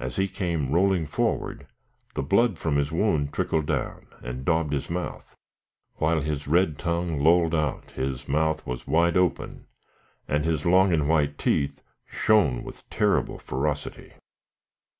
[0.00, 1.68] As he came rolling forward,
[2.16, 5.36] the blood from his wound trickled down, and daubed his mouth;
[5.94, 9.68] while his red tongue lolled out, his mouth was wide open,
[10.26, 14.14] and his long and white teeth shone with terrible ferocity.